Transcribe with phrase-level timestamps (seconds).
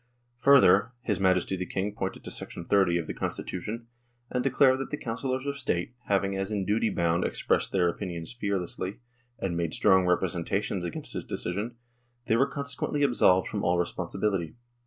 [0.39, 3.85] Further, his Majesty the King pointed to 30 of the Constitution,
[4.31, 7.87] and declared that the Councillors of State, having as in duty bound" ex pressed their
[7.87, 8.99] opinions fearlessly,"
[9.37, 11.75] and made" strong representations" against his decision,
[12.25, 14.55] they were con sequently absolved from all responsibility.